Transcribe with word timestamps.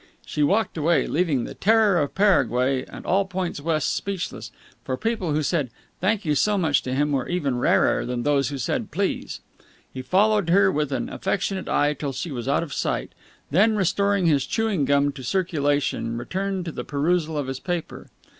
She 0.25 0.41
walked 0.41 0.77
away, 0.79 1.05
leaving 1.05 1.43
the 1.43 1.53
Terror 1.53 1.99
of 2.01 2.15
Paraguay 2.15 2.83
and 2.85 3.05
all 3.05 3.23
points 3.25 3.61
west 3.61 3.95
speechless: 3.95 4.49
for 4.83 4.97
people 4.97 5.31
who 5.31 5.43
said 5.43 5.69
"Thank 5.99 6.25
you 6.25 6.33
so 6.33 6.57
much" 6.57 6.81
to 6.81 6.95
him 6.95 7.11
were 7.11 7.29
even 7.29 7.59
rarer 7.59 8.03
than 8.03 8.23
those 8.23 8.49
who 8.49 8.57
said 8.57 8.89
"please." 8.89 9.41
He 9.93 10.01
followed 10.01 10.49
her 10.49 10.71
with 10.71 10.91
an 10.91 11.07
affectionate 11.07 11.69
eye 11.69 11.93
till 11.93 12.13
she 12.13 12.31
was 12.31 12.47
out 12.47 12.63
of 12.63 12.73
sight, 12.73 13.11
then, 13.51 13.75
restoring 13.75 14.25
his 14.25 14.47
chewing 14.47 14.85
gum 14.85 15.11
to 15.11 15.23
circulation, 15.23 16.17
returned 16.17 16.65
to 16.65 16.71
the 16.71 16.83
perusal 16.83 17.37
of 17.37 17.45
his 17.45 17.59
paper. 17.59 18.07